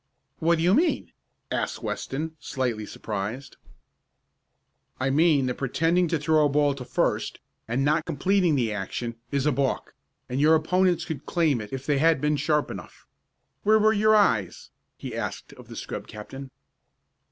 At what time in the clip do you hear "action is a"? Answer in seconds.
8.73-9.51